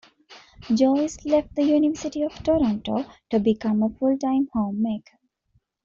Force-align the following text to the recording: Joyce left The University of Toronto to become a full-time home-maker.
Joyce 0.73 1.23
left 1.25 1.53
The 1.53 1.61
University 1.61 2.23
of 2.23 2.33
Toronto 2.41 3.05
to 3.29 3.39
become 3.39 3.83
a 3.83 3.89
full-time 3.89 4.49
home-maker. 4.51 5.19